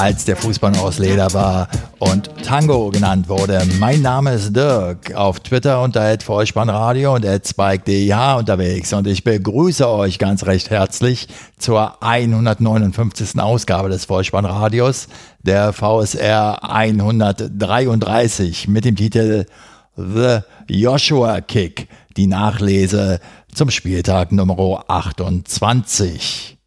[0.00, 3.62] als der Fußball aus Leder war und Tango genannt wurde.
[3.78, 10.18] Mein Name ist Dirk, auf Twitter unter Vollspannradio und @spike_deh unterwegs und ich begrüße euch
[10.18, 11.28] ganz recht herzlich
[11.58, 13.38] zur 159.
[13.38, 15.08] Ausgabe des Vollspannradios,
[15.42, 19.44] der VSR 133 mit dem Titel
[19.96, 23.20] The Joshua Kick, die Nachlese
[23.54, 26.59] zum Spieltag Nummer 28.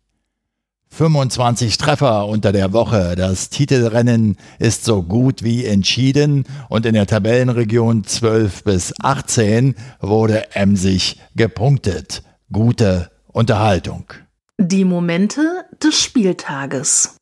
[0.93, 3.15] 25 Treffer unter der Woche.
[3.15, 10.55] Das Titelrennen ist so gut wie entschieden und in der Tabellenregion 12 bis 18 wurde
[10.55, 12.21] emsig gepunktet.
[12.51, 14.13] Gute Unterhaltung.
[14.59, 17.17] Die Momente des Spieltages.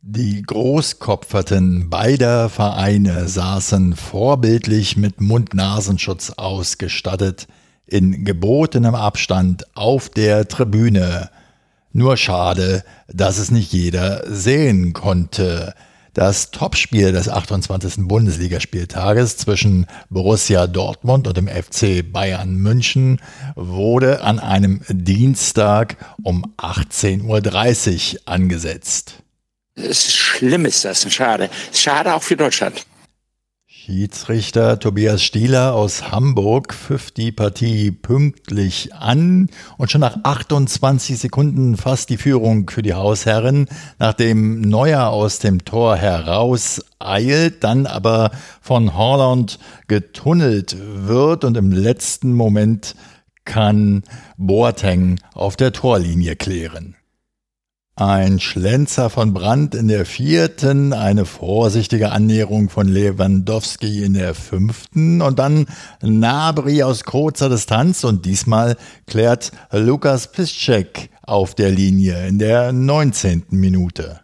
[0.00, 7.48] Die Großkopferten beider Vereine saßen vorbildlich mit Mund-Nasenschutz ausgestattet
[7.84, 11.30] in gebotenem Abstand auf der Tribüne
[11.92, 15.74] nur schade, dass es nicht jeder sehen konnte.
[16.14, 18.06] Das Topspiel des 28.
[18.06, 23.18] Bundesligaspieltages zwischen Borussia Dortmund und dem FC Bayern München
[23.54, 29.22] wurde an einem Dienstag um 18.30 Uhr angesetzt.
[29.74, 31.48] Es ist schlimm ist das, schade.
[31.72, 32.84] Schade auch für Deutschland.
[33.84, 41.76] Schiedsrichter Tobias Stieler aus Hamburg pfiff die Partie pünktlich an und schon nach 28 Sekunden
[41.76, 43.66] fast die Führung für die Hausherren,
[43.98, 48.30] nachdem Neuer aus dem Tor heraus eilt, dann aber
[48.60, 49.58] von Holland
[49.88, 52.94] getunnelt wird und im letzten Moment
[53.44, 54.04] kann
[54.36, 56.94] Boateng auf der Torlinie klären.
[58.04, 65.22] Ein Schlenzer von Brandt in der vierten, eine vorsichtige Annäherung von Lewandowski in der fünften
[65.22, 65.66] und dann
[66.02, 68.76] Nabri aus kurzer Distanz und diesmal
[69.06, 73.44] klärt Lukas Piszczek auf der Linie in der 19.
[73.50, 74.18] Minute.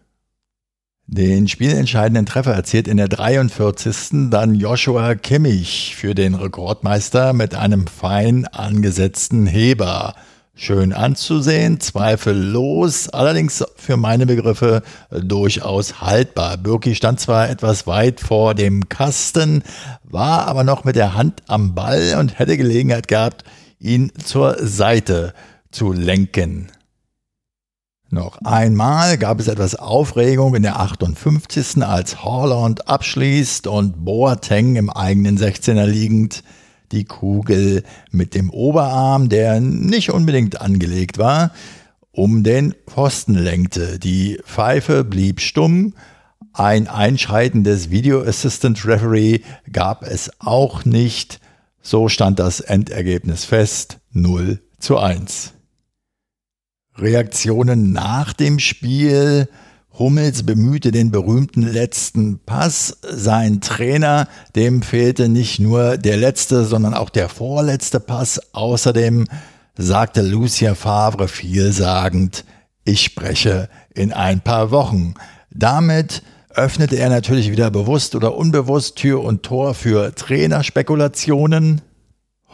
[1.07, 4.29] Den spielentscheidenden Treffer erzielt in der 43.
[4.29, 10.15] dann Joshua Kimmich für den Rekordmeister mit einem fein angesetzten Heber.
[10.61, 16.57] Schön anzusehen, zweifellos, allerdings für meine Begriffe durchaus haltbar.
[16.57, 19.63] Birki stand zwar etwas weit vor dem Kasten,
[20.03, 23.45] war aber noch mit der Hand am Ball und hätte Gelegenheit gehabt,
[23.79, 25.33] ihn zur Seite
[25.71, 26.69] zu lenken.
[28.09, 31.81] Noch einmal gab es etwas Aufregung in der 58.
[31.83, 36.43] als Holland abschließt und Boateng im eigenen 16er liegend
[36.91, 41.51] die Kugel mit dem Oberarm, der nicht unbedingt angelegt war,
[42.11, 43.99] um den Pfosten lenkte.
[43.99, 45.93] Die Pfeife blieb stumm.
[46.53, 49.41] Ein Einschreiten des Video Assistant Referee
[49.71, 51.39] gab es auch nicht.
[51.81, 53.99] So stand das Endergebnis fest.
[54.11, 55.53] 0 zu 1.
[56.97, 59.47] Reaktionen nach dem Spiel
[59.97, 62.97] Hummels bemühte den berühmten letzten Pass.
[63.01, 68.39] Sein Trainer, dem fehlte nicht nur der letzte, sondern auch der vorletzte Pass.
[68.53, 69.25] Außerdem
[69.77, 72.45] sagte Lucia Favre vielsagend,
[72.85, 75.15] ich spreche in ein paar Wochen.
[75.51, 81.81] Damit öffnete er natürlich wieder bewusst oder unbewusst Tür und Tor für Trainerspekulationen.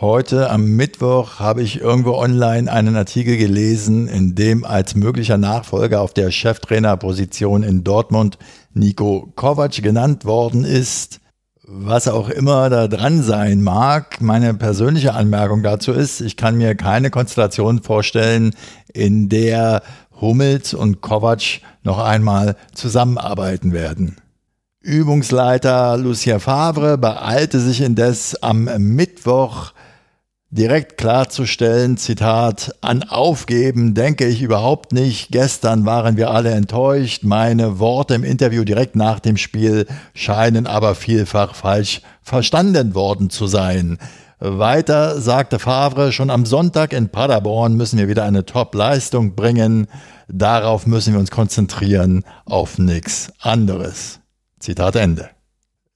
[0.01, 6.01] Heute am Mittwoch habe ich irgendwo online einen Artikel gelesen, in dem als möglicher Nachfolger
[6.01, 8.37] auf der Cheftrainerposition in Dortmund
[8.73, 11.21] Nico Kovac genannt worden ist.
[11.63, 16.75] Was auch immer da dran sein mag, meine persönliche Anmerkung dazu ist, ich kann mir
[16.75, 18.53] keine Konstellation vorstellen,
[18.93, 19.81] in der
[20.19, 24.17] Hummels und Kovac noch einmal zusammenarbeiten werden.
[24.85, 29.73] Übungsleiter Lucien Favre beeilte sich indes am Mittwoch
[30.51, 35.31] direkt klarzustellen, Zitat, an Aufgeben denke ich überhaupt nicht.
[35.31, 37.23] Gestern waren wir alle enttäuscht.
[37.23, 43.47] Meine Worte im Interview direkt nach dem Spiel scheinen aber vielfach falsch verstanden worden zu
[43.47, 43.97] sein.
[44.37, 49.87] Weiter sagte Favre, schon am Sonntag in Paderborn müssen wir wieder eine Top-Leistung bringen.
[50.27, 54.19] Darauf müssen wir uns konzentrieren, auf nichts anderes.
[54.65, 55.29] Zitat Ende.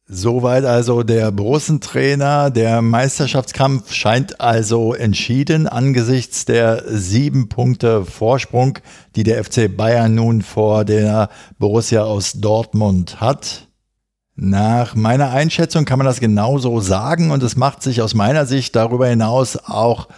[0.05, 2.51] Soweit also der Borussentrainer.
[2.51, 8.77] Der Meisterschaftskampf scheint also entschieden angesichts der sieben Punkte Vorsprung,
[9.15, 13.67] die der FC Bayern nun vor der Borussia aus Dortmund hat.
[14.35, 18.75] Nach meiner Einschätzung kann man das genauso sagen und es macht sich aus meiner Sicht
[18.75, 20.09] darüber hinaus auch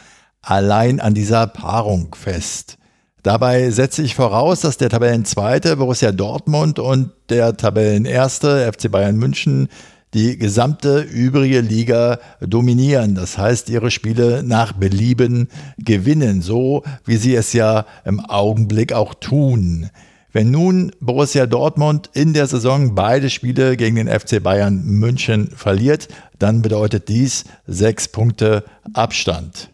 [0.42, 2.78] allein an dieser Paarung fest.
[3.24, 9.70] Dabei setze ich voraus, dass der Tabellenzweite Borussia Dortmund und der Tabellenerste FC Bayern München
[10.16, 13.14] die gesamte übrige Liga dominieren.
[13.16, 19.14] Das heißt, ihre Spiele nach Belieben gewinnen, so wie sie es ja im Augenblick auch
[19.14, 19.90] tun.
[20.34, 26.08] Wenn nun Borussia Dortmund in der Saison beide Spiele gegen den FC Bayern München verliert,
[26.40, 28.64] dann bedeutet dies sechs Punkte
[28.94, 29.71] Abstand.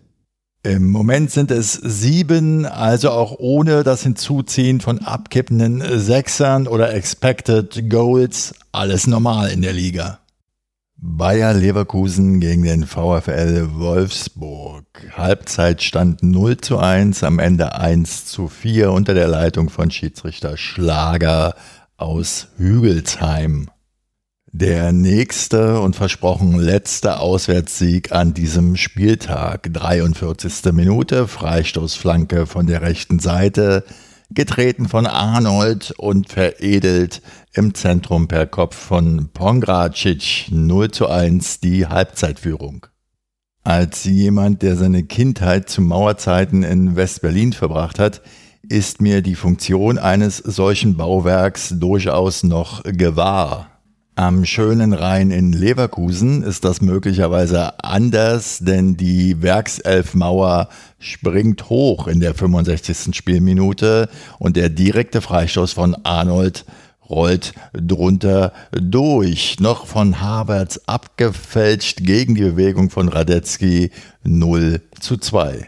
[0.68, 7.90] Im Moment sind es sieben, also auch ohne das Hinzuziehen von abkippenden Sechsern oder Expected
[7.90, 10.20] Goals, alles normal in der Liga.
[10.98, 14.86] Bayer Leverkusen gegen den VfL Wolfsburg.
[15.16, 21.56] Halbzeitstand 0 zu 1, am Ende 1 zu 4 unter der Leitung von Schiedsrichter Schlager
[21.96, 23.70] aus Hügelsheim.
[24.60, 29.72] Der nächste und versprochen letzte Auswärtssieg an diesem Spieltag.
[29.72, 30.74] 43.
[30.74, 33.84] Minute, Freistoßflanke von der rechten Seite
[34.32, 37.22] getreten von Arnold und veredelt
[37.54, 42.88] im Zentrum per Kopf von Pongracic 0 zu 1 die Halbzeitführung.
[43.64, 48.24] Als jemand, der seine Kindheit zu Mauerzeiten in West-Berlin verbracht hat,
[48.68, 53.77] ist mir die Funktion eines solchen Bauwerks durchaus noch gewahr.
[54.18, 62.20] Am schönen Rhein in Leverkusen ist das möglicherweise anders, denn die Werkselfmauer springt hoch in
[62.20, 63.16] der 65.
[63.16, 64.10] Spielminute
[64.40, 66.66] und der direkte Freistoß von Arnold
[67.08, 69.60] rollt drunter durch.
[69.60, 73.92] Noch von Havertz abgefälscht gegen die Bewegung von Radetzky
[74.24, 75.68] 0 zu 2.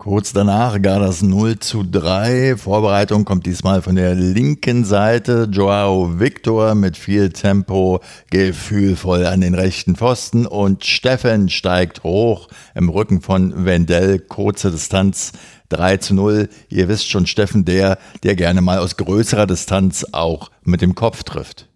[0.00, 2.56] Kurz danach gar das 0 zu 3.
[2.56, 5.48] Vorbereitung kommt diesmal von der linken Seite.
[5.50, 7.98] Joao Victor mit viel Tempo,
[8.30, 12.46] gefühlvoll an den rechten Pfosten und Steffen steigt hoch
[12.76, 14.20] im Rücken von Wendell.
[14.20, 15.32] Kurze Distanz
[15.70, 16.48] 3 zu 0.
[16.68, 21.24] Ihr wisst schon, Steffen, der, der gerne mal aus größerer Distanz auch mit dem Kopf
[21.24, 21.67] trifft.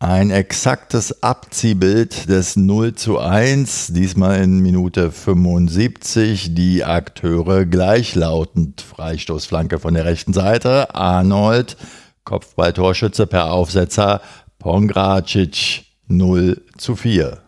[0.00, 6.54] Ein exaktes Abziehbild des 0 zu 1, diesmal in Minute 75.
[6.54, 8.80] Die Akteure gleichlautend.
[8.80, 10.94] Freistoßflanke von der rechten Seite.
[10.94, 11.76] Arnold,
[12.22, 14.20] Kopfballtorschütze per Aufsetzer.
[14.60, 17.38] Pongracic 0 zu 4.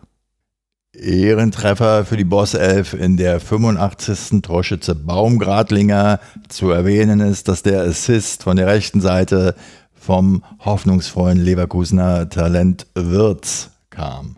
[0.93, 4.41] Ehrentreffer für die Bosself in der 85.
[4.41, 6.19] Torschütze Baumgradlinger.
[6.49, 9.55] Zu erwähnen ist, dass der Assist von der rechten Seite
[10.01, 14.37] vom hoffnungsvollen Leverkusener Talent Wirtz kam.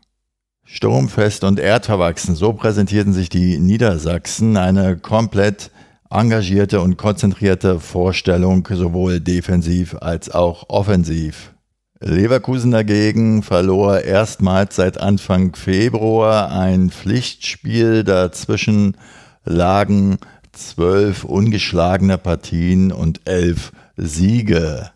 [0.65, 5.71] Sturmfest und erdverwachsen, so präsentierten sich die Niedersachsen eine komplett
[6.09, 11.53] engagierte und konzentrierte Vorstellung, sowohl defensiv als auch offensiv.
[11.99, 18.03] Leverkusen dagegen verlor erstmals seit Anfang Februar ein Pflichtspiel.
[18.03, 18.97] Dazwischen
[19.45, 20.17] lagen
[20.51, 24.92] zwölf ungeschlagene Partien und elf Siege.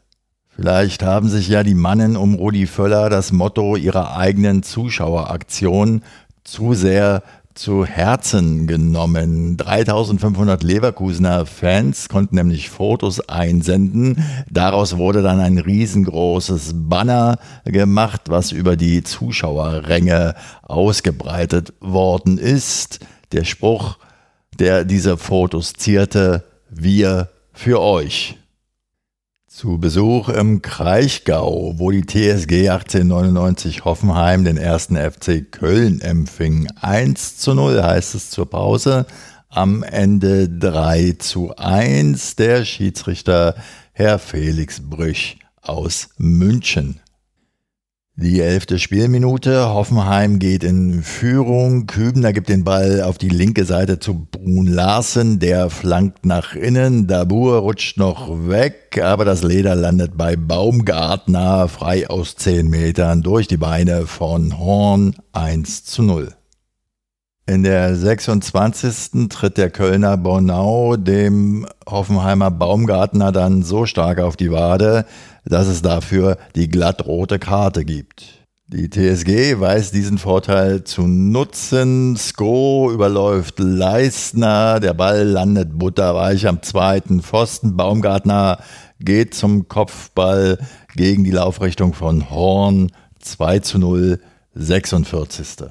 [0.60, 6.02] Vielleicht haben sich ja die Mannen um Rudi Völler das Motto ihrer eigenen Zuschaueraktion
[6.44, 7.22] zu sehr
[7.54, 9.56] zu Herzen genommen.
[9.58, 14.24] 3500 Leverkusener Fans konnten nämlich Fotos einsenden.
[14.50, 20.34] Daraus wurde dann ein riesengroßes Banner gemacht, was über die Zuschauerränge
[20.64, 23.00] ausgebreitet worden ist.
[23.32, 24.00] Der Spruch,
[24.58, 28.38] der diese Fotos zierte, wir für euch.
[29.58, 36.68] Zu Besuch im Kraichgau, wo die TSG 1899 Hoffenheim den ersten FC Köln empfing.
[36.80, 39.08] 1 zu 0 heißt es zur Pause.
[39.50, 43.56] Am Ende 3 zu 1 der Schiedsrichter
[43.94, 47.00] Herr Felix Brüch aus München.
[48.16, 49.70] Die elfte Spielminute.
[49.70, 51.88] Hoffenheim geht in Führung.
[51.88, 55.40] Kübner gibt den Ball auf die linke Seite zu Brun Larsen.
[55.40, 57.06] Der flankt nach innen.
[57.06, 63.50] Dabur rutscht noch weg, aber das Leder landet bei Baumgartner frei aus 10 Metern durch
[63.50, 66.34] die Beine von Horn 1 zu 0.
[67.46, 69.28] In der 26.
[69.28, 75.06] tritt der Kölner Bornau dem Hoffenheimer Baumgartner dann so stark auf die Wade,
[75.44, 78.37] dass es dafür die glattrote Karte gibt.
[78.70, 82.18] Die TSG weiß diesen Vorteil zu nutzen.
[82.18, 87.78] Sko überläuft Leistner, der Ball landet butterweich am zweiten Pfosten.
[87.78, 88.60] Baumgartner
[89.00, 90.58] geht zum Kopfball
[90.98, 94.20] gegen die Laufrichtung von Horn 2 zu 0,
[94.54, 95.68] 46.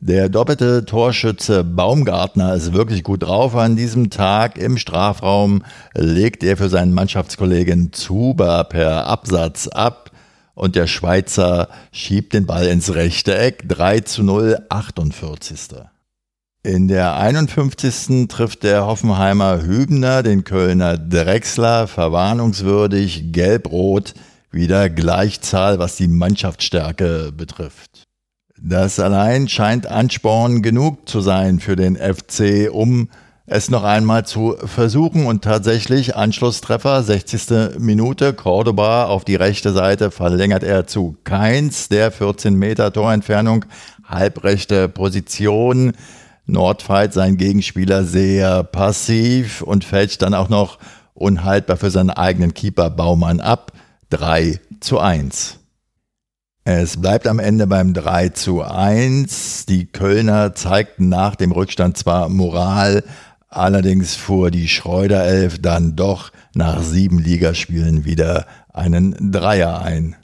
[0.00, 4.58] Der doppelte Torschütze Baumgartner ist wirklich gut drauf an diesem Tag.
[4.58, 5.62] Im Strafraum
[5.94, 10.09] legt er für seinen Mannschaftskollegen Zuber per Absatz ab
[10.54, 13.68] und der Schweizer schiebt den Ball ins rechte Eck.
[13.68, 15.58] 3 zu 0, 48.
[16.62, 18.28] In der 51.
[18.28, 24.12] trifft der Hoffenheimer Hübner den Kölner Drechsler verwarnungswürdig gelb-rot
[24.50, 28.06] wieder Gleichzahl, was die Mannschaftsstärke betrifft.
[28.60, 33.08] Das allein scheint Ansporn genug zu sein für den FC, um
[33.50, 37.80] es noch einmal zu versuchen und tatsächlich Anschlusstreffer, 60.
[37.80, 43.64] Minute, Cordoba auf die rechte Seite verlängert er zu Keins, der 14 Meter Torentfernung,
[44.04, 45.94] halbrechte Position.
[46.46, 50.78] Nordfight sein Gegenspieler sehr passiv und fällt dann auch noch
[51.14, 53.72] unhaltbar für seinen eigenen Keeper Baumann ab.
[54.10, 55.58] 3 zu 1.
[56.62, 59.66] Es bleibt am Ende beim 3 zu 1.
[59.66, 63.02] Die Kölner zeigten nach dem Rückstand zwar Moral,
[63.50, 70.16] allerdings fuhr die Schreuder Elf dann doch nach sieben Ligaspielen wieder einen Dreier ein.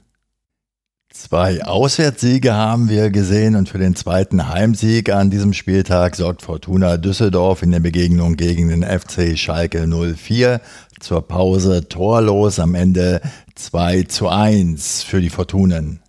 [1.13, 6.99] Zwei Auswärtssiege haben wir gesehen und für den zweiten Heimsieg an diesem Spieltag sorgt Fortuna
[6.99, 10.61] Düsseldorf in der Begegnung gegen den FC Schalke 04
[11.01, 13.23] zur Pause torlos am Ende
[13.55, 16.01] 2 zu 1 für die Fortunen.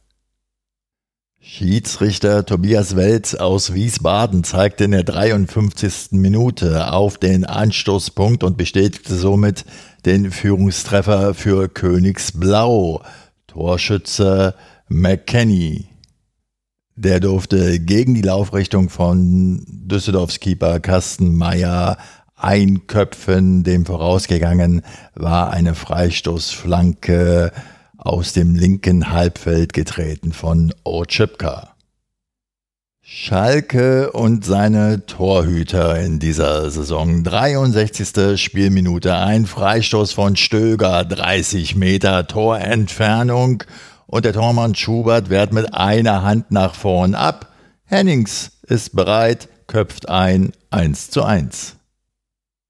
[1.49, 6.11] Schiedsrichter Tobias Welz aus Wiesbaden zeigte in der 53.
[6.11, 9.63] Minute auf den Anstoßpunkt und bestätigte somit
[10.05, 13.01] den Führungstreffer für Königsblau.
[13.47, 14.55] Torschütze
[14.89, 15.87] McKenny.
[16.97, 21.97] Der durfte gegen die Laufrichtung von Düsseldorfs Keeper Carsten Meyer
[22.35, 23.63] einköpfen.
[23.63, 24.81] Dem vorausgegangen
[25.15, 27.53] war eine Freistoßflanke
[28.07, 31.75] aus dem linken Halbfeld getreten von Ochipka.
[33.01, 37.23] Schalke und seine Torhüter in dieser Saison.
[37.23, 38.41] 63.
[38.41, 43.63] Spielminute, ein Freistoß von Stöger, 30 Meter Torentfernung
[44.07, 47.53] und der Tormann Schubert wehrt mit einer Hand nach vorn ab.
[47.85, 51.76] Hennings ist bereit, köpft ein 1 zu 1.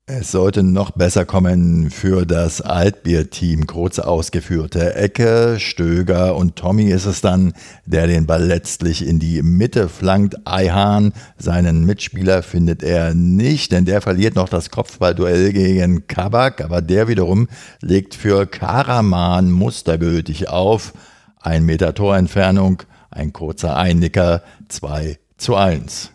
[0.10, 3.68] Es sollte noch besser kommen für das Altbier-Team.
[3.68, 7.52] Kurz ausgeführte Ecke, Stöger und Tommy ist es dann,
[7.86, 10.38] der den Ball letztlich in die Mitte flankt.
[10.48, 16.82] Eihahn, seinen Mitspieler findet er nicht, denn der verliert noch das Kopfballduell gegen Kabak, aber
[16.82, 17.50] der wiederum
[17.82, 20.94] legt für Karaman mustergültig auf.
[21.42, 26.14] Ein Meter Torentfernung, ein kurzer Einnicker, 2 zu 1.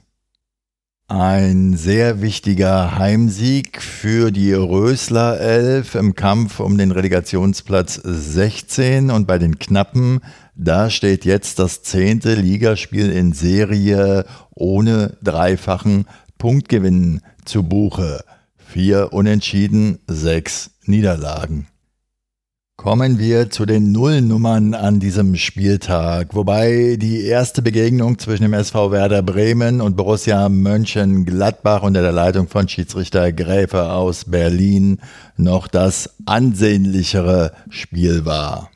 [1.15, 9.27] Ein sehr wichtiger Heimsieg für die Rösler Elf im Kampf um den Relegationsplatz 16 und
[9.27, 10.21] bei den Knappen,
[10.55, 16.07] da steht jetzt das zehnte Ligaspiel in Serie ohne dreifachen
[16.39, 18.25] Punktgewinn zu Buche.
[18.57, 21.67] Vier Unentschieden, sechs Niederlagen.
[22.83, 28.91] Kommen wir zu den Nullnummern an diesem Spieltag, wobei die erste Begegnung zwischen dem SV
[28.91, 34.99] Werder Bremen und Borussia Mönchengladbach unter der Leitung von Schiedsrichter Gräfe aus Berlin
[35.37, 38.72] noch das ansehnlichere Spiel war.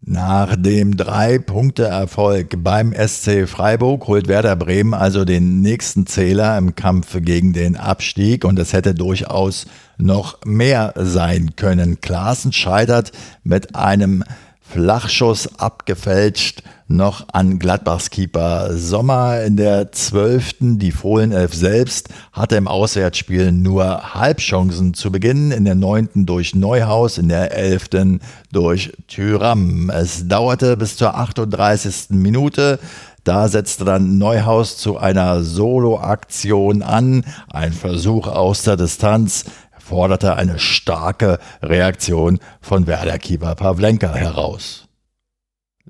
[0.00, 7.16] Nach dem Drei-Punkte-Erfolg beim SC Freiburg holt Werder Bremen also den nächsten Zähler im Kampf
[7.20, 9.66] gegen den Abstieg und es hätte durchaus
[9.98, 12.00] noch mehr sein können.
[12.00, 13.10] Klaassen scheitert
[13.42, 14.22] mit einem
[14.70, 20.78] Flachschuss abgefälscht noch an Gladbachs Keeper Sommer in der zwölften.
[20.78, 27.18] Die Fohlenelf selbst hatte im Auswärtsspiel nur Halbchancen zu Beginn, in der neunten durch Neuhaus,
[27.18, 28.20] in der elften
[28.52, 29.90] durch Thüram.
[29.90, 32.10] Es dauerte bis zur 38.
[32.10, 32.78] Minute.
[33.24, 39.44] Da setzte dann Neuhaus zu einer Solo-Aktion an, ein Versuch aus der Distanz
[39.88, 44.86] forderte eine starke Reaktion von Werder-Keeper Pavlenka heraus.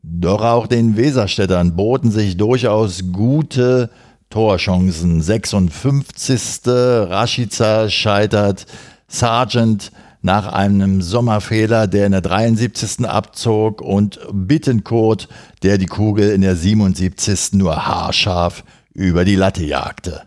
[0.02, 3.90] Doch auch den Weserstädtern boten sich durchaus gute
[4.30, 5.20] Torchancen.
[5.20, 6.60] 56.
[6.64, 8.66] Rashica scheitert,
[9.08, 9.90] Sargent
[10.22, 13.04] nach einem Sommerfehler, der in der 73.
[13.04, 15.28] abzog und Bittencourt,
[15.64, 17.54] der die Kugel in der 77.
[17.54, 18.62] nur haarscharf
[18.92, 20.22] über die Latte jagte.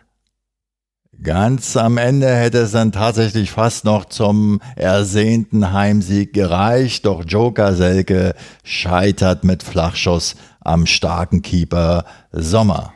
[1.24, 7.76] Ganz am Ende hätte es dann tatsächlich fast noch zum ersehnten Heimsieg gereicht, doch Joker
[7.76, 12.94] Selke scheitert mit Flachschuss am starken Keeper Sommer.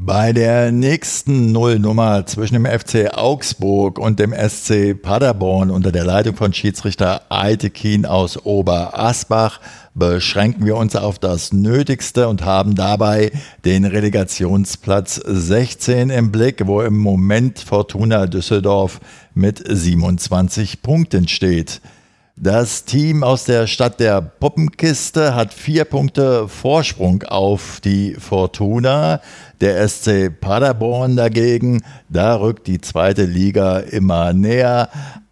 [0.00, 6.36] Bei der nächsten Nullnummer zwischen dem FC Augsburg und dem SC Paderborn unter der Leitung
[6.36, 9.60] von Schiedsrichter Eitekin aus Oberasbach
[9.94, 13.32] beschränken wir uns auf das Nötigste und haben dabei
[13.64, 19.00] den Relegationsplatz 16 im Blick, wo im Moment Fortuna Düsseldorf
[19.34, 21.80] mit 27 Punkten steht.
[22.40, 29.20] Das Team aus der Stadt der Puppenkiste hat vier Punkte Vorsprung auf die Fortuna.
[29.60, 34.88] Der SC Paderborn dagegen, da rückt die zweite Liga immer näher.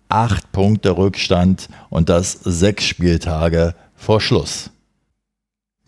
[0.09, 4.71] Acht Punkte Rückstand und das sechs Spieltage vor Schluss.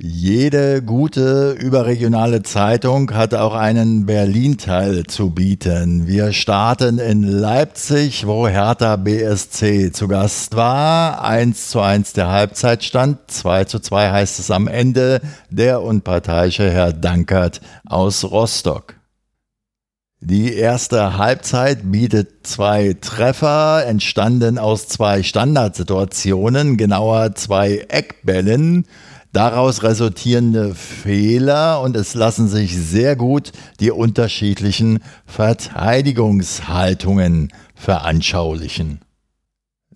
[0.00, 6.06] Jede gute überregionale Zeitung hat auch einen Berlin-Teil zu bieten.
[6.06, 11.24] Wir starten in Leipzig, wo Hertha BSC zu Gast war.
[11.24, 15.20] 1 zu 1 der Halbzeitstand, 2 zu 2 heißt es am Ende.
[15.50, 18.94] Der unparteiische Herr Dankert aus Rostock.
[20.20, 28.86] Die erste Halbzeit bietet zwei Treffer, entstanden aus zwei Standardsituationen, genauer zwei Eckbällen
[29.32, 39.00] daraus resultierende Fehler und es lassen sich sehr gut die unterschiedlichen Verteidigungshaltungen veranschaulichen.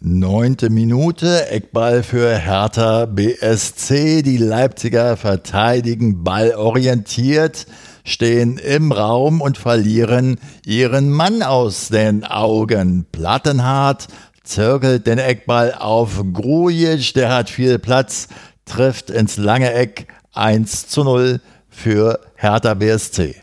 [0.05, 4.23] Neunte Minute, Eckball für Hertha BSC.
[4.23, 7.67] Die Leipziger verteidigen ballorientiert,
[8.03, 13.07] stehen im Raum und verlieren ihren Mann aus den Augen.
[13.13, 14.09] Plattenhardt
[14.43, 18.27] zirkelt den Eckball auf Grujic, der hat viel Platz,
[18.73, 23.35] trifft ins lange Eck 1 zu 0 für Hertha BSC.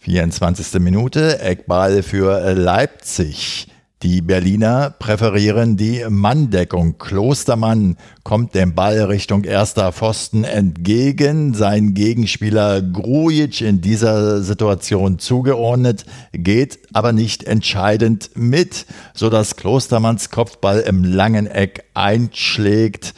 [0.00, 0.78] 24.
[0.78, 3.68] Minute, Eckball für Leipzig.
[4.02, 6.98] Die Berliner präferieren die Manndeckung.
[6.98, 11.54] Klostermann kommt dem Ball Richtung erster Pfosten entgegen.
[11.54, 18.84] Sein Gegenspieler Grujic in dieser Situation zugeordnet, geht aber nicht entscheidend mit,
[19.14, 23.14] sodass Klostermanns Kopfball im langen Eck einschlägt.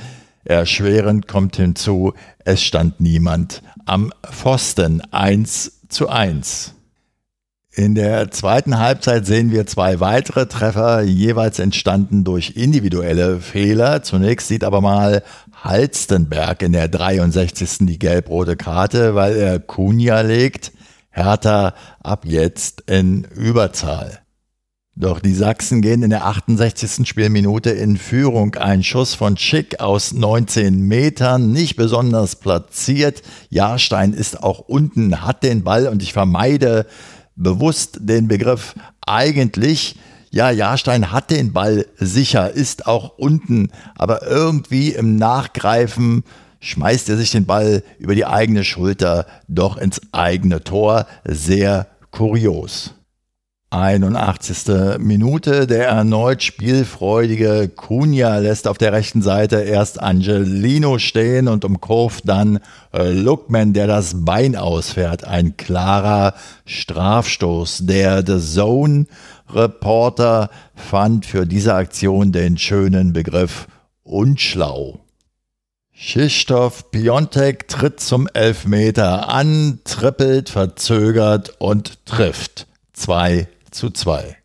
[0.47, 6.75] Erschwerend kommt hinzu, es stand niemand am Pfosten 1 zu 1.
[7.73, 14.03] In der zweiten Halbzeit sehen wir zwei weitere Treffer, jeweils entstanden durch individuelle Fehler.
[14.03, 15.23] Zunächst sieht aber mal
[15.63, 17.79] Halstenberg in der 63.
[17.81, 20.73] die gelb-rote Karte, weil er Kunja legt.
[21.11, 24.21] Hertha ab jetzt in Überzahl.
[24.99, 27.07] Doch die Sachsen gehen in der 68.
[27.07, 28.55] Spielminute in Führung.
[28.55, 33.21] Ein Schuss von Schick aus 19 Metern, nicht besonders platziert.
[33.51, 36.87] Jahrstein ist auch unten, hat den Ball und ich vermeide
[37.35, 38.75] bewusst den Begriff
[39.07, 39.97] eigentlich.
[40.31, 46.25] Ja, Jahrstein hat den Ball sicher, ist auch unten, aber irgendwie im Nachgreifen
[46.61, 51.07] schmeißt er sich den Ball über die eigene Schulter doch ins eigene Tor.
[51.27, 52.95] Sehr kurios.
[53.71, 54.99] 81.
[54.99, 55.67] Minute.
[55.67, 62.61] Der erneut spielfreudige Cunha lässt auf der rechten Seite erst Angelino stehen und umkurvt dann
[62.93, 65.25] äh, Lookman, der das Bein ausfährt.
[65.25, 67.87] Ein klarer Strafstoß.
[67.87, 69.07] Der The Zone
[69.53, 73.67] Reporter fand für diese Aktion den schönen Begriff
[74.05, 75.01] unschlau.
[75.93, 82.67] Schistow Piontek tritt zum Elfmeter an, trippelt, verzögert und trifft.
[82.93, 84.37] 2 zu 2.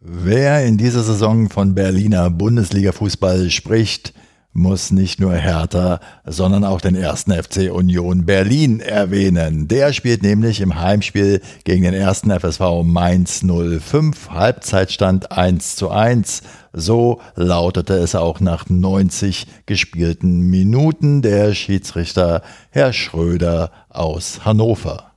[0.00, 4.12] Wer in dieser Saison von Berliner Bundesliga-Fußball spricht,
[4.52, 9.66] muss nicht nur Hertha, sondern auch den ersten FC Union Berlin erwähnen.
[9.66, 16.42] Der spielt nämlich im Heimspiel gegen den ersten FSV Mainz 05, Halbzeitstand 1 zu 1.
[16.72, 25.13] So lautete es auch nach 90 gespielten Minuten der Schiedsrichter Herr Schröder aus Hannover.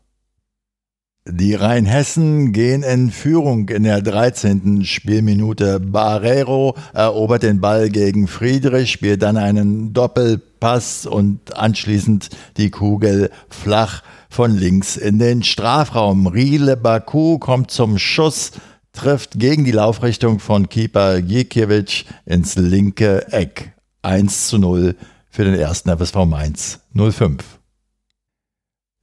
[1.30, 4.86] Die Rheinhessen gehen in Führung in der 13.
[4.86, 5.82] Spielminute.
[5.82, 14.04] Barrero erobert den Ball gegen Friedrich, spielt dann einen Doppelpass und anschließend die Kugel flach
[14.30, 16.28] von links in den Strafraum.
[16.28, 18.52] Riele Baku kommt zum Schuss,
[18.94, 23.74] trifft gegen die Laufrichtung von Keeper Gikiewicz ins linke Eck.
[24.02, 24.96] 1 zu 0
[25.30, 27.57] für den ersten FSV Mainz 05.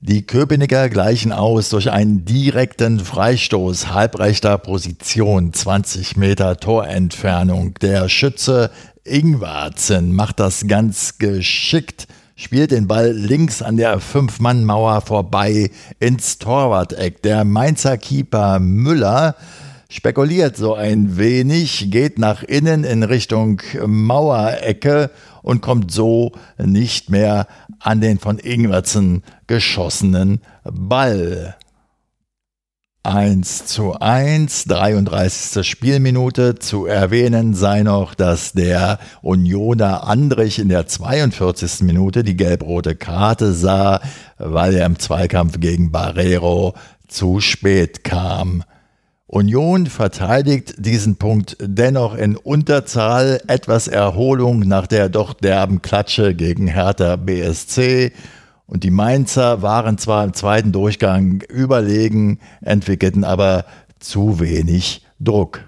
[0.06, 7.72] Die Köpenicker gleichen aus durch einen direkten Freistoß halbrechter Position, 20 Meter Torentfernung.
[7.80, 8.70] Der Schütze
[9.04, 17.22] Ingwarzen macht das ganz geschickt, spielt den Ball links an der Fünf-Mann-Mauer vorbei ins Torwart-Eck.
[17.22, 19.36] Der Mainzer Keeper Müller
[19.88, 27.46] spekuliert so ein wenig, geht nach innen in Richtung Mauerecke und kommt so nicht mehr
[27.84, 31.54] an den von Ingwertsen geschossenen Ball.
[33.02, 35.68] 1 zu 1, 33.
[35.68, 36.54] Spielminute.
[36.54, 41.82] Zu erwähnen sei noch, dass der Unioner Andrich in der 42.
[41.82, 44.00] Minute die gelb-rote Karte sah,
[44.38, 46.72] weil er im Zweikampf gegen Barrero
[47.06, 48.64] zu spät kam.
[49.34, 56.68] Union verteidigt diesen Punkt dennoch in Unterzahl, etwas Erholung nach der doch derben Klatsche gegen
[56.68, 58.12] Hertha BSC
[58.68, 63.64] und die Mainzer waren zwar im zweiten Durchgang überlegen, entwickelten aber
[63.98, 65.64] zu wenig Druck.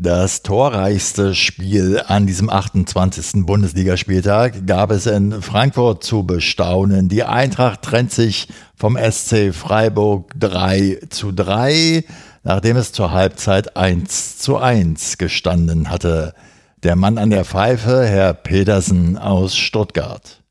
[0.00, 3.44] Das torreichste Spiel an diesem 28.
[3.44, 7.08] Bundesligaspieltag gab es in Frankfurt zu bestaunen.
[7.08, 12.04] Die Eintracht trennt sich vom SC Freiburg 3 zu 3,
[12.44, 16.32] nachdem es zur Halbzeit 1 zu 1 gestanden hatte.
[16.84, 20.44] Der Mann an der Pfeife, Herr Petersen aus Stuttgart.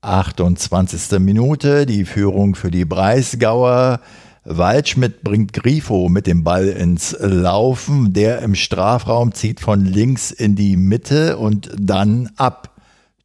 [0.00, 1.20] 28.
[1.20, 4.00] Minute, die Führung für die Breisgauer.
[4.44, 8.12] Waldschmidt bringt Grifo mit dem Ball ins Laufen.
[8.12, 12.76] Der im Strafraum zieht von links in die Mitte und dann ab.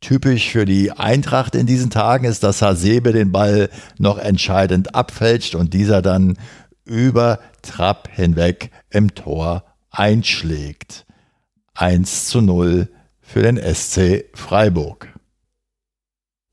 [0.01, 5.55] Typisch für die Eintracht in diesen Tagen ist, dass Hasebe den Ball noch entscheidend abfälscht
[5.55, 6.37] und dieser dann
[6.83, 11.05] über Trapp hinweg im Tor einschlägt.
[11.73, 12.89] 1 zu 0
[13.21, 15.14] für den SC Freiburg.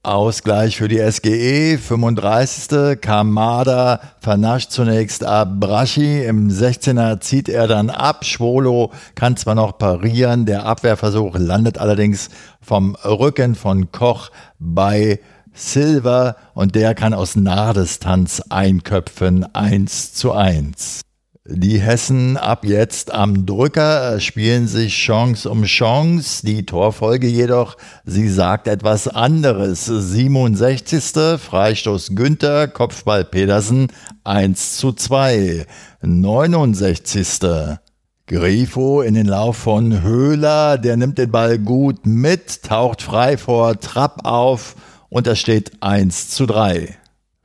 [0.04, 3.00] Ausgleich für die SGE, 35.
[3.00, 10.44] Kamada vernascht zunächst Abrashi, im 16er zieht er dann ab, Schwolo kann zwar noch parieren,
[10.44, 15.20] der Abwehrversuch landet allerdings vom Rücken von Koch bei
[15.52, 21.02] Silver und der kann aus Nahdistanz einköpfen, 1 zu 1.
[21.44, 26.46] Die Hessen ab jetzt am Drücker spielen sich Chance um Chance.
[26.46, 29.86] Die Torfolge jedoch, sie sagt etwas anderes.
[29.86, 31.40] 67.
[31.40, 33.88] Freistoß Günther, Kopfball Pedersen
[34.22, 35.66] 1 zu 2.
[36.00, 37.40] 69.
[38.28, 43.80] Grifo in den Lauf von Höhler, der nimmt den Ball gut mit, taucht frei vor
[43.80, 44.76] Trapp auf
[45.08, 47.01] und es steht 1 zu 3.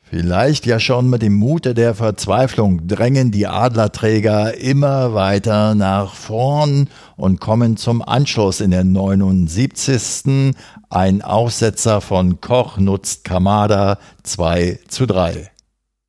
[0.09, 6.89] Vielleicht ja schon mit dem Mute der Verzweiflung drängen die Adlerträger immer weiter nach vorn
[7.17, 10.53] und kommen zum Anschluss in der 79.
[10.89, 15.51] Ein Aussetzer von Koch nutzt Kamada 2 zu 3.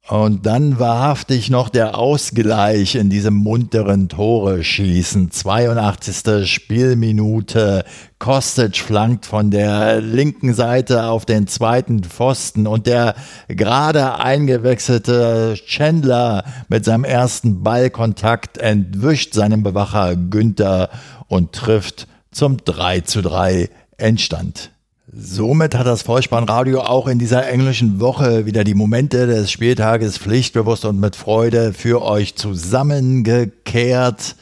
[0.09, 5.31] Und dann wahrhaftig noch der Ausgleich in diesem munteren Tore schießen.
[5.31, 6.51] 82.
[6.51, 7.85] Spielminute.
[8.19, 13.17] Kostic flankt von der linken Seite auf den zweiten Pfosten und der
[13.49, 20.89] gerade eingewechselte Chandler mit seinem ersten Ballkontakt entwischt seinen Bewacher Günther
[21.27, 23.69] und trifft zum 3 zu 3
[23.99, 24.71] Endstand.
[25.11, 30.85] Somit hat das Vollspannradio auch in dieser englischen Woche wieder die Momente des Spieltages pflichtbewusst
[30.85, 34.37] und mit Freude für euch zusammengekehrt.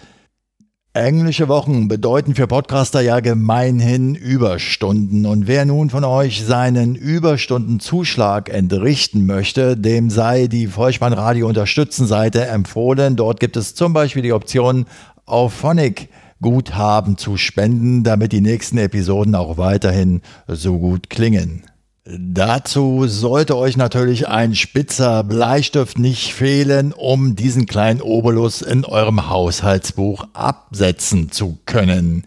[0.93, 5.27] Englische Wochen bedeuten für Podcaster ja gemeinhin Überstunden.
[5.27, 13.15] Und wer nun von euch seinen Überstundenzuschlag entrichten möchte, dem sei die Vollspannradio Unterstützenseite empfohlen.
[13.15, 14.87] Dort gibt es zum Beispiel die Option
[15.27, 16.09] auf Phonic
[16.41, 21.65] Guthaben zu spenden, damit die nächsten Episoden auch weiterhin so gut klingen.
[22.09, 29.29] Dazu sollte euch natürlich ein spitzer Bleistift nicht fehlen, um diesen kleinen Obolus in eurem
[29.29, 32.25] Haushaltsbuch absetzen zu können.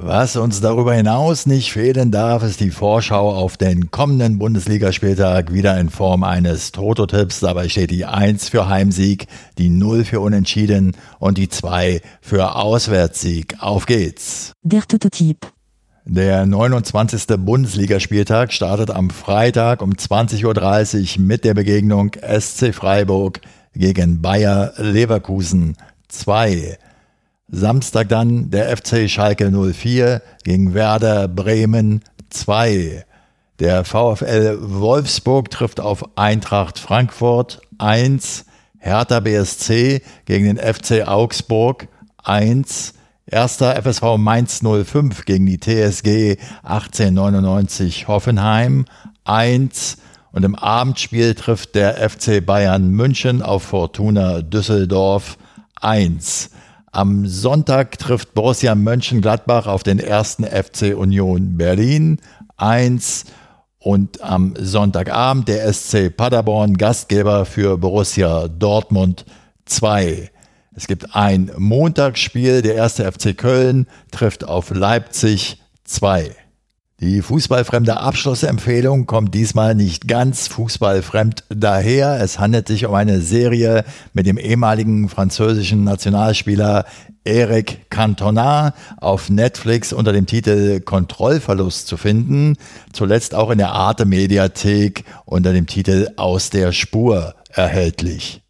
[0.00, 5.76] Was uns darüber hinaus nicht fehlen darf, ist die Vorschau auf den kommenden Bundesligaspieltag wieder
[5.80, 7.40] in Form eines Toto-Tipps.
[7.40, 9.26] Dabei steht die 1 für Heimsieg,
[9.58, 13.56] die 0 für Unentschieden und die 2 für Auswärtssieg.
[13.58, 14.52] Auf geht's!
[14.62, 15.48] Der Toto-Tipp.
[16.04, 17.36] Der 29.
[17.36, 23.40] Bundesligaspieltag startet am Freitag um 20.30 Uhr mit der Begegnung SC Freiburg
[23.74, 26.78] gegen Bayer Leverkusen 2.
[27.50, 33.04] Samstag dann der FC Schalke 04 gegen Werder Bremen 2.
[33.58, 38.44] Der VfL Wolfsburg trifft auf Eintracht Frankfurt 1.
[38.78, 41.88] Hertha BSC gegen den FC Augsburg
[42.22, 42.92] 1.
[43.26, 48.84] Erster FSV Mainz 05 gegen die TSG 1899 Hoffenheim
[49.24, 49.96] 1.
[50.32, 55.38] Und im Abendspiel trifft der FC Bayern München auf Fortuna Düsseldorf
[55.80, 56.50] 1.
[56.92, 62.18] Am Sonntag trifft Borussia Mönchengladbach auf den ersten FC Union Berlin
[62.56, 63.26] 1
[63.78, 69.26] und am Sonntagabend der SC Paderborn Gastgeber für Borussia Dortmund
[69.66, 70.30] 2.
[70.74, 76.34] Es gibt ein Montagsspiel, der erste FC Köln trifft auf Leipzig 2.
[77.00, 82.20] Die fußballfremde Abschlussempfehlung kommt diesmal nicht ganz fußballfremd daher.
[82.20, 83.84] Es handelt sich um eine Serie
[84.14, 86.86] mit dem ehemaligen französischen Nationalspieler
[87.22, 92.56] Eric Cantona auf Netflix unter dem Titel Kontrollverlust zu finden.
[92.92, 98.42] Zuletzt auch in der Arte Mediathek unter dem Titel Aus der Spur erhältlich.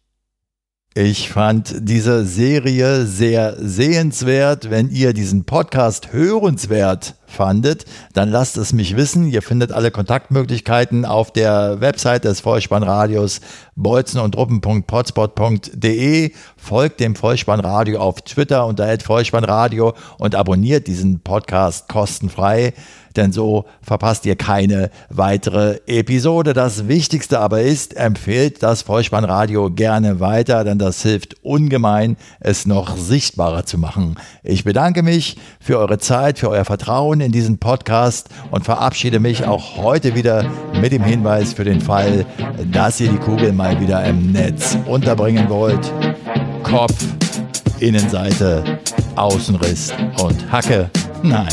[0.95, 4.71] Ich fand diese Serie sehr sehenswert.
[4.71, 9.27] Wenn ihr diesen Podcast hörenswert fandet, dann lasst es mich wissen.
[9.27, 13.41] Ihr findet alle Kontaktmöglichkeiten auf der Website des Vollspannradios
[13.75, 16.31] bolzen und truppen.potspot.de.
[16.57, 22.73] Folgt dem Vollspannradio auf Twitter unter Vollspannradio und abonniert diesen Podcast kostenfrei
[23.15, 26.53] denn so verpasst ihr keine weitere Episode.
[26.53, 32.97] Das Wichtigste aber ist, empfehlt das Vollspannradio gerne weiter, denn das hilft ungemein, es noch
[32.97, 34.15] sichtbarer zu machen.
[34.43, 39.45] Ich bedanke mich für eure Zeit, für euer Vertrauen in diesen Podcast und verabschiede mich
[39.45, 40.49] auch heute wieder
[40.81, 42.25] mit dem Hinweis für den Fall,
[42.71, 45.91] dass ihr die Kugel mal wieder im Netz unterbringen wollt.
[46.63, 46.95] Kopf,
[47.79, 48.79] Innenseite,
[49.15, 50.89] Außenriss und Hacke.
[51.23, 51.49] Nein,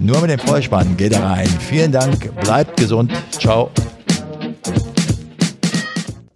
[0.00, 1.48] nur mit dem Vollspann geht er rein.
[1.60, 3.12] Vielen Dank, bleibt gesund.
[3.30, 3.70] Ciao.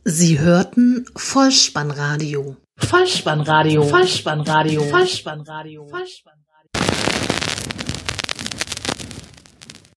[0.05, 2.57] Sie hörten Vollspannradio.
[2.77, 3.83] Vollspannradio.
[3.85, 4.83] Vollspannradio.
[4.83, 5.87] Vollspannradio.
[5.89, 6.50] Vollspannradio.